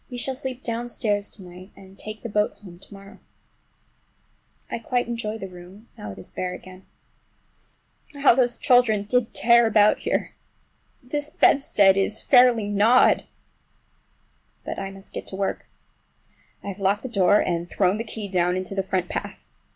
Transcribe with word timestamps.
We 0.09 0.17
shall 0.17 0.33
sleep 0.33 0.63
downstairs 0.63 1.29
to 1.29 1.43
night, 1.43 1.69
and 1.75 1.95
take 1.95 2.23
the 2.23 2.27
boat 2.29 2.53
home 2.55 2.79
to 2.79 2.91
morrow. 2.91 3.19
I 4.67 4.79
quite 4.79 5.05
enjoy 5.07 5.37
the 5.37 5.47
room, 5.47 5.89
now 5.95 6.11
it 6.11 6.17
is 6.17 6.31
bare 6.31 6.55
again. 6.55 6.87
How 8.15 8.33
those 8.33 8.57
children 8.57 9.03
did 9.03 9.35
tear 9.35 9.67
about 9.67 9.99
here! 9.99 10.33
This 11.03 11.29
bedstead 11.29 11.97
is 11.97 12.19
fairly 12.19 12.67
gnawed! 12.67 13.25
But 14.65 14.79
I 14.79 14.89
must 14.89 15.13
get 15.13 15.27
to 15.27 15.35
work. 15.35 15.67
I 16.63 16.69
have 16.69 16.79
locked 16.79 17.03
the 17.03 17.07
door 17.07 17.39
and 17.39 17.69
thrown 17.69 17.97
the 17.97 18.03
key 18.03 18.27
down 18.27 18.57
into 18.57 18.73
the 18.73 18.81
front 18.81 19.07
path. 19.07 19.47